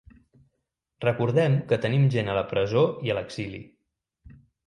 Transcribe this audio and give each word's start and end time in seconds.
Recordem 1.03 1.57
que 1.71 1.79
tenim 1.83 2.09
gent 2.17 2.33
a 2.33 2.37
la 2.39 2.43
presó 2.53 2.83
i 3.09 3.13
a 3.15 3.19
l’exili. 3.21 3.63